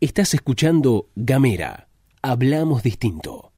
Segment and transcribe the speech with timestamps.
[0.00, 1.88] Estás escuchando Gamera.
[2.22, 3.52] Hablamos distinto.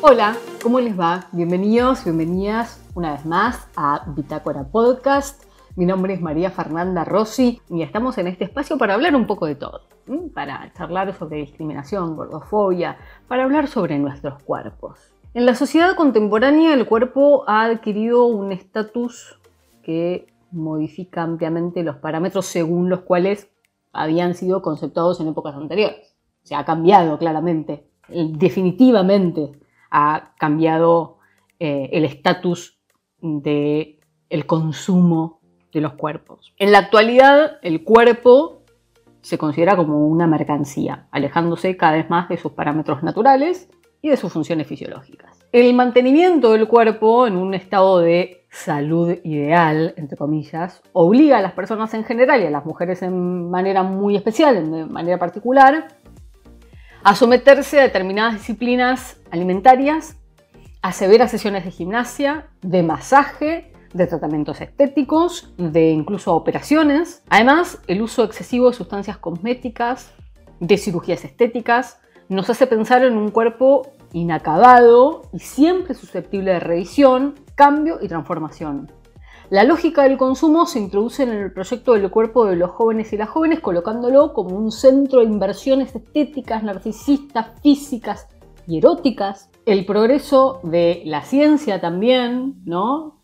[0.00, 1.28] Hola, ¿cómo les va?
[1.32, 5.44] Bienvenidos, bienvenidas una vez más a Bitácora Podcast.
[5.76, 9.46] Mi nombre es María Fernanda Rossi y estamos en este espacio para hablar un poco
[9.46, 9.82] de todo
[10.34, 12.98] para charlar sobre discriminación, gordofobia,
[13.28, 15.14] para hablar sobre nuestros cuerpos.
[15.32, 19.38] En la sociedad contemporánea el cuerpo ha adquirido un estatus
[19.84, 23.48] que modifica ampliamente los parámetros según los cuales
[23.92, 26.16] habían sido conceptuados en épocas anteriores.
[26.42, 29.52] Se ha cambiado claramente, definitivamente
[29.88, 31.18] ha cambiado
[31.60, 32.77] eh, el estatus
[33.20, 33.98] del
[34.30, 35.40] el consumo
[35.72, 36.52] de los cuerpos.
[36.58, 38.62] En la actualidad el cuerpo
[39.20, 43.68] se considera como una mercancía, alejándose cada vez más de sus parámetros naturales
[44.00, 45.38] y de sus funciones fisiológicas.
[45.52, 51.52] El mantenimiento del cuerpo en un estado de salud ideal, entre comillas, obliga a las
[51.52, 55.88] personas en general y a las mujeres en manera muy especial, de manera particular,
[57.02, 60.16] a someterse a determinadas disciplinas alimentarias,
[60.82, 67.22] a severas sesiones de gimnasia, de masaje, de tratamientos estéticos, de incluso operaciones.
[67.28, 70.12] Además, el uso excesivo de sustancias cosméticas,
[70.60, 77.34] de cirugías estéticas, nos hace pensar en un cuerpo inacabado y siempre susceptible de revisión,
[77.54, 78.92] cambio y transformación.
[79.50, 83.16] La lógica del consumo se introduce en el proyecto del cuerpo de los jóvenes y
[83.16, 88.28] las jóvenes, colocándolo como un centro de inversiones estéticas, narcisistas, físicas
[88.66, 89.48] y eróticas.
[89.68, 93.20] El progreso de la ciencia también, ¿no?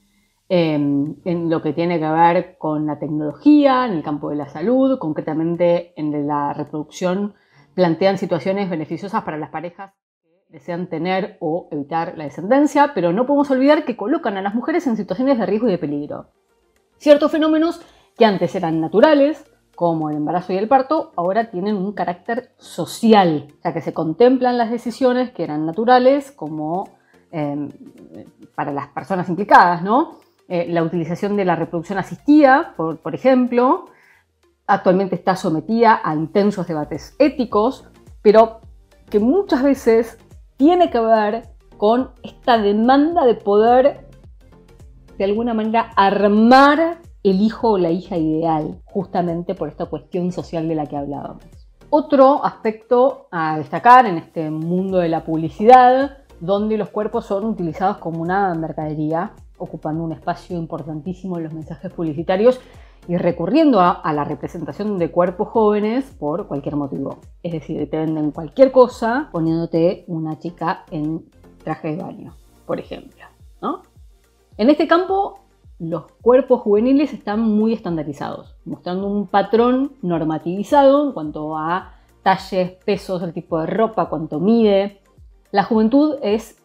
[0.51, 4.51] Em, en lo que tiene que ver con la tecnología, en el campo de la
[4.51, 7.33] salud, concretamente en la reproducción,
[7.73, 13.25] plantean situaciones beneficiosas para las parejas que desean tener o evitar la descendencia, pero no
[13.25, 16.27] podemos olvidar que colocan a las mujeres en situaciones de riesgo y de peligro.
[16.99, 17.81] Ciertos fenómenos
[18.19, 23.49] que antes eran naturales, como el embarazo y el parto, ahora tienen un carácter social,
[23.63, 26.89] ya que se contemplan las decisiones que eran naturales como
[27.33, 27.69] em,
[28.55, 30.21] para las personas implicadas, ¿no?
[30.47, 33.87] Eh, la utilización de la reproducción asistida, por, ejemplo,
[34.67, 37.89] actualmente está sometida a intensos debates éticos,
[38.21, 38.61] pero
[39.09, 40.19] que muchas veces
[40.57, 41.49] tiene que ver
[41.79, 44.07] con esta demanda de poder,
[45.17, 50.69] de alguna manera, armar el hijo o la hija ideal, justamente por esta cuestión social
[50.69, 51.43] de la que hablábamos.
[51.91, 57.97] Otro aspecto a destacar en este mundo de la publicidad, donde los cuerpos son utilizados
[57.99, 62.61] como una mercadería, ocupando un espacio importantísimo en los mensajes publicitarios
[63.09, 67.19] y recurriendo a, la representación de cuerpos jóvenes por cualquier motivo.
[67.43, 71.25] Es decir, te venden cualquier cosa poniéndote una chica en
[71.63, 72.35] traje de baño,
[72.67, 73.25] por ejemplo.
[74.57, 75.44] En este campo,
[75.89, 83.23] los cuerpos juveniles están muy estandarizados, mostrando un patrón normativizado en cuanto a talles, pesos,
[83.23, 85.01] el tipo de ropa, cuánto mide.
[85.51, 86.57] La juventud es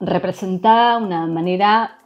[0.00, 1.98] representada de una manera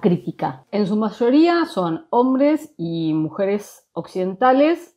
[0.00, 0.64] crítica.
[0.70, 4.96] En su mayoría son hombres y mujeres occidentales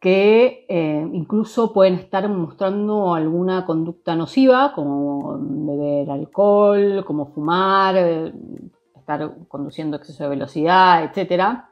[0.00, 8.32] que eh, incluso pueden estar mostrando alguna conducta nociva, como beber alcohol, como fumar, eh,
[9.48, 11.70] conduciendo exceso de velocidad, etc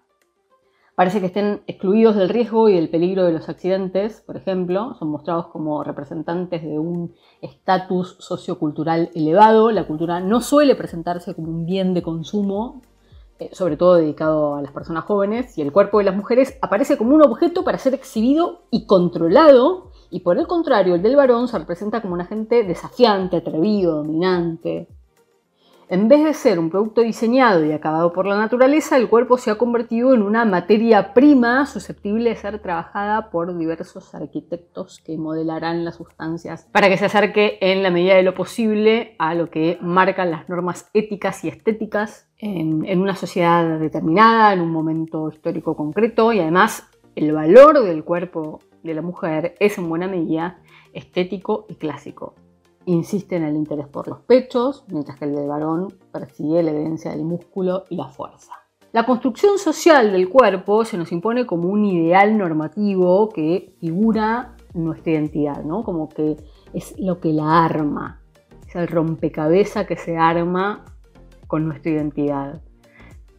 [0.98, 5.10] parece que estén excluidos del riesgo y del peligro de los accidentes, por ejemplo, son
[5.10, 9.70] mostrados como representantes de un estatus sociocultural elevado.
[9.70, 12.82] La cultura no suele presentarse como un bien de consumo,
[13.38, 16.98] eh, sobre todo dedicado a las personas jóvenes, y el cuerpo de las mujeres aparece
[16.98, 21.46] como un objeto para ser exhibido y controlado, y por el contrario, el del varón
[21.46, 24.88] se representa como un agente desafiante, atrevido, dominante.
[25.90, 29.50] En vez de ser un producto diseñado y acabado por la naturaleza, el cuerpo se
[29.50, 35.86] ha convertido en una materia prima susceptible de ser trabajada por diversos arquitectos que modelarán
[35.86, 39.78] las sustancias para que se acerque en la medida de lo posible a lo que
[39.80, 45.74] marcan las normas éticas y estéticas en, en una sociedad determinada, en un momento histórico
[45.74, 46.34] concreto.
[46.34, 46.86] Y además
[47.16, 50.58] el valor del cuerpo de la mujer es en buena medida
[50.92, 52.34] estético y clásico
[52.88, 57.10] insiste en el interés por los pechos, mientras que el del varón persigue la evidencia
[57.10, 58.52] del músculo y la fuerza.
[58.92, 65.12] La construcción social del cuerpo se nos impone como un ideal normativo que figura nuestra
[65.12, 65.84] identidad, ¿no?
[65.84, 66.36] como que
[66.72, 68.22] es lo que la arma,
[68.66, 70.84] es el rompecabezas que se arma
[71.46, 72.62] con nuestra identidad.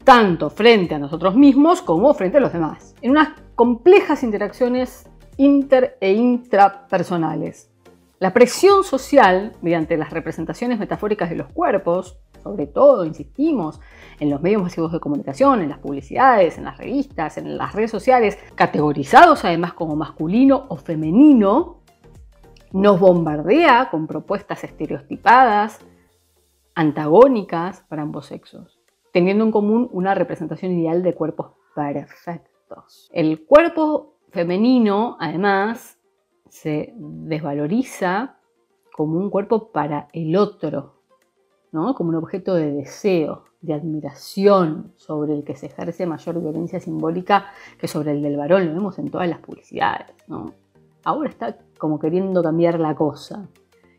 [0.04, 5.08] tanto frente a nosotros mismos como frente a los demás, en unas complejas interacciones
[5.38, 7.69] inter e intrapersonales.
[8.20, 13.80] La presión social, mediante las representaciones metafóricas de los cuerpos, sobre todo, insistimos,
[14.20, 17.92] en los medios masivos de comunicación, en las publicidades, en las revistas, en las redes
[17.92, 21.82] sociales, categorizados además como masculino o femenino,
[22.72, 25.80] nos bombardea con propuestas estereotipadas,
[26.76, 28.80] antagónicas para ambos sexos,
[29.14, 33.10] teniendo en común una representación ideal de cuerpos perfectos.
[33.14, 35.99] El cuerpo femenino, además,
[36.50, 38.38] se desvaloriza
[38.92, 40.96] como un cuerpo para el otro,
[41.72, 41.96] ¿no?
[41.96, 47.48] como un objeto de deseo, de admiración sobre el que se ejerce mayor violencia simbólica
[47.78, 48.68] que sobre el del varón.
[48.68, 50.08] Lo vemos en todas las publicidades.
[51.04, 53.48] Ahora está como queriendo cambiar la cosa.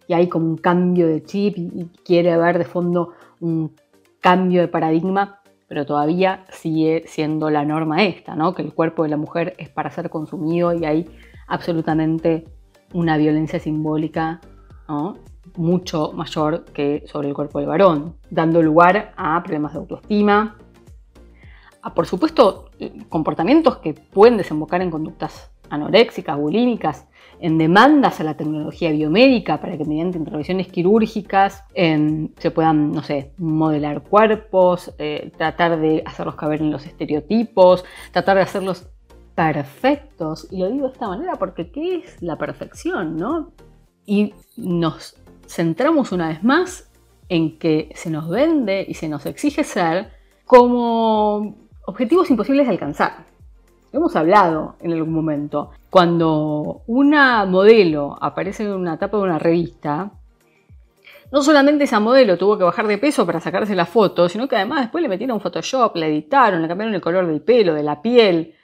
[0.06, 3.74] Y hay como un cambio de chip y, quiere haber de fondo un
[4.20, 8.54] cambio de paradigma, pero todavía sigue siendo la norma esta, ¿no?
[8.54, 11.08] Que el cuerpo de la mujer es para ser consumido y hay
[11.50, 12.46] absolutamente
[12.92, 14.40] una violencia simbólica
[15.56, 20.56] mucho mayor que sobre el cuerpo del varón, dando lugar a problemas de autoestima,
[21.82, 22.70] a por supuesto
[23.08, 27.06] comportamientos que pueden desembocar en conductas anoréxicas, bulímicas,
[27.40, 33.32] en demandas a la tecnología biomédica para que mediante intervenciones quirúrgicas se puedan, no sé,
[33.38, 38.90] modelar cuerpos, eh, tratar de hacerlos caber en los estereotipos, tratar de hacerlos
[39.34, 40.46] perfectos.
[40.50, 43.16] Y lo digo de esta manera porque ¿qué es la perfección?
[43.16, 43.52] ¿no?
[44.06, 45.16] Y nos
[45.46, 46.90] centramos una vez más
[47.28, 50.12] en que se nos vende y se nos exige ser
[50.44, 51.56] como
[51.86, 53.30] objetivos imposibles de alcanzar
[53.92, 55.70] hemos hablado en algún momento.
[55.88, 60.12] Cuando una modelo aparece en una tapa de una revista,
[61.32, 64.56] no solamente esa modelo tuvo que bajar de peso para sacarse la foto, sino que
[64.56, 68.02] además después le metieron Photoshop, la editaron, le cambiaron el color del pelo, de la
[68.02, 68.54] piel.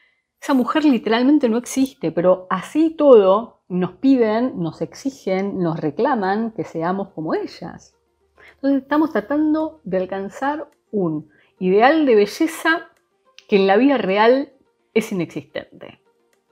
[0.40, 6.64] Esa mujer literalmente no existe, pero así todo nos piden, nos exigen, nos reclaman que
[6.64, 7.96] seamos como ellas.
[8.56, 12.88] Entonces estamos tratando de alcanzar un ideal de belleza
[13.48, 14.52] que en la vida real
[14.94, 16.00] es inexistente.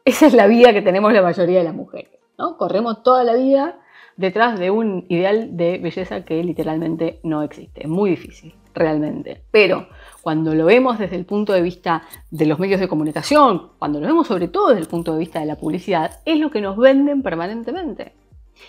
[0.05, 2.21] Esa es la vida que tenemos la mayoría de las mujeres.
[2.39, 2.57] ¿no?
[2.57, 3.81] Corremos toda la vida
[4.17, 7.83] detrás de un ideal de belleza que literalmente no existe.
[7.83, 9.43] Es muy difícil, realmente.
[9.51, 9.89] Pero
[10.25, 14.07] cuando lo vemos desde el punto de vista de los medios de comunicación, cuando lo
[14.07, 16.77] vemos sobre todo desde el punto de vista de la publicidad, es lo que nos
[16.77, 18.15] venden permanentemente.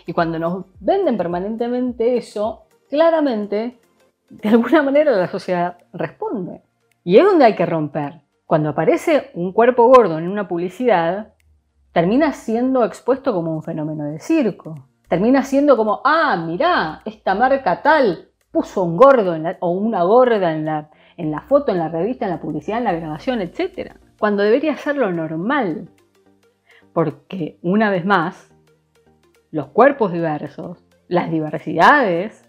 [0.05, 3.79] Y cuando nos venden permanentemente eso, claramente,
[4.29, 6.61] de alguna manera la sociedad responde.
[7.03, 11.33] Y es donde hay que romper cuando aparece un cuerpo gordo en una publicidad,
[11.93, 14.87] termina siendo expuesto como un fenómeno de circo.
[15.07, 20.65] Termina siendo como, ah, mirá, esta marca tal puso un gordo o una gorda en
[20.65, 23.93] la, en la foto, en la revista, en la publicidad, en la grabación, etc.
[24.19, 25.89] Cuando debería ser lo normal.
[26.93, 28.53] Porque, una vez más,
[29.51, 32.45] los cuerpos diversos, las diversidades,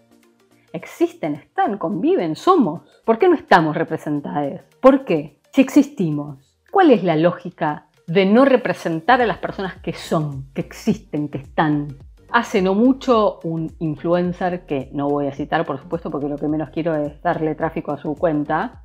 [0.73, 3.01] existen, están, conviven, somos.
[3.05, 4.61] ¿Por qué no estamos representados?
[4.81, 5.39] ¿Por qué?
[5.51, 10.61] Si existimos, ¿cuál es la lógica de no representar a las personas que son, que
[10.61, 11.97] existen, que están?
[12.37, 16.47] Hace no mucho un influencer, que no voy a citar por supuesto porque lo que
[16.47, 18.83] menos quiero es darle tráfico a su cuenta,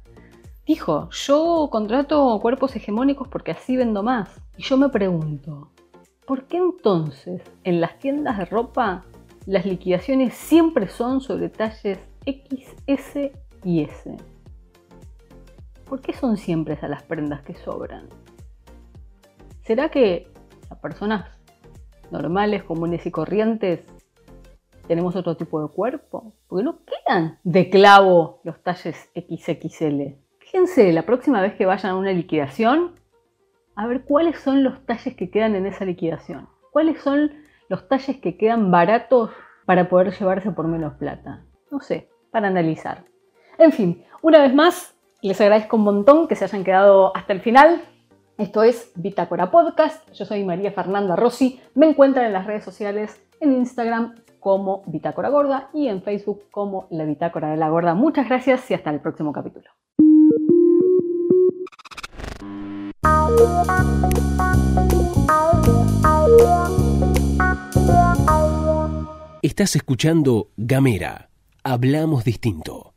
[0.67, 4.41] dijo, yo contrato cuerpos hegemónicos porque así vendo más.
[4.57, 5.71] Y yo me pregunto,
[6.26, 9.05] ¿por qué entonces en las tiendas de ropa
[9.45, 13.33] las liquidaciones siempre son sobre talles X, S
[13.65, 14.17] y S?
[15.85, 18.09] ¿Por qué son siempre esas las prendas que sobran?
[19.61, 20.33] ¿Será que
[20.71, 21.26] las personas
[22.12, 23.81] normales, comunes y corrientes
[24.87, 26.35] tenemos otro tipo de cuerpo?
[26.47, 30.14] Porque no quedan de clavo los talles XXL.
[30.38, 32.92] Fíjense, la próxima vez que vayan a una liquidación,
[33.75, 36.49] a ver cuáles son los talles que quedan en esa liquidación.
[36.71, 37.33] ¿Cuáles son
[37.69, 39.31] los talles que quedan baratos
[39.64, 41.45] para poder llevarse por menos plata?
[41.71, 43.04] No sé, para analizar.
[43.59, 47.40] En fin, una vez más, les agradezco un montón que se hayan quedado hasta el
[47.40, 47.83] final.
[48.39, 50.11] Esto es Bitácora Podcast.
[50.12, 51.61] Yo soy María Fernanda Rossi.
[51.75, 56.87] Me encuentran en las redes sociales, en Instagram como Bitácora Gorda y en Facebook como
[56.91, 57.95] La Bitácora de la Gorda.
[57.95, 59.71] Muchas gracias y hasta el próximo capítulo.
[69.43, 71.29] Estás escuchando Gamera.
[71.65, 72.93] Hablamos distinto.